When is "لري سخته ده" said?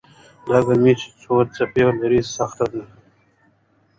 1.99-2.81